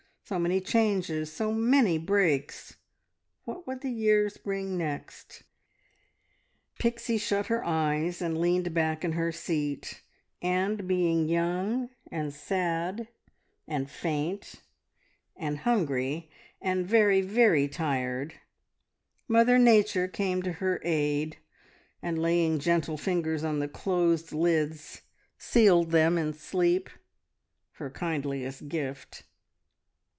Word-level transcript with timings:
So 0.23 0.39
many 0.39 0.61
changes, 0.61 1.29
so 1.29 1.51
many 1.51 1.97
breaks. 1.97 2.77
What 3.43 3.67
would 3.67 3.81
the 3.81 3.91
years 3.91 4.37
bring 4.37 4.77
next? 4.77 5.43
Pixie 6.79 7.17
shut 7.17 7.47
her 7.47 7.65
eyes 7.65 8.21
and 8.21 8.37
leaned 8.39 8.73
back 8.73 9.03
in 9.03 9.11
her 9.11 9.33
seat, 9.33 10.01
and 10.41 10.87
being 10.87 11.27
young, 11.27 11.89
and 12.09 12.33
sad, 12.33 13.09
and 13.67 13.89
faint, 13.89 14.61
and 15.35 15.57
hungry, 15.57 16.31
and 16.61 16.87
very, 16.87 17.19
very 17.19 17.67
tired, 17.67 18.35
Mother 19.27 19.59
Nature 19.59 20.07
came 20.07 20.41
to 20.43 20.53
her 20.53 20.79
aid, 20.85 21.39
and 22.01 22.17
laying 22.17 22.57
gentle 22.59 22.95
fingers 22.97 23.43
on 23.43 23.59
the 23.59 23.67
closed 23.67 24.31
lids 24.31 25.01
sealed 25.37 25.91
them 25.91 26.17
in 26.17 26.31
sleep, 26.31 26.89
her 27.73 27.89
kindliest 27.89 28.69
gift. 28.69 29.23